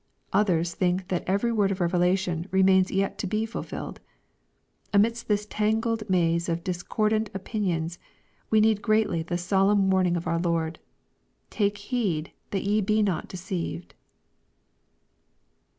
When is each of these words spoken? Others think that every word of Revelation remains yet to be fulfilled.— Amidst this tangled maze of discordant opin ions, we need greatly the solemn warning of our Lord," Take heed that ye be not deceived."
Others 0.33 0.73
think 0.73 1.09
that 1.09 1.23
every 1.27 1.51
word 1.51 1.69
of 1.69 1.79
Revelation 1.79 2.47
remains 2.49 2.89
yet 2.89 3.19
to 3.19 3.27
be 3.27 3.45
fulfilled.— 3.45 3.99
Amidst 4.95 5.27
this 5.27 5.45
tangled 5.47 6.09
maze 6.09 6.49
of 6.49 6.63
discordant 6.63 7.29
opin 7.35 7.65
ions, 7.71 7.99
we 8.49 8.61
need 8.61 8.81
greatly 8.81 9.21
the 9.21 9.37
solemn 9.37 9.91
warning 9.91 10.17
of 10.17 10.25
our 10.25 10.39
Lord," 10.39 10.79
Take 11.51 11.77
heed 11.77 12.31
that 12.49 12.63
ye 12.63 12.81
be 12.81 13.03
not 13.03 13.27
deceived." 13.27 13.93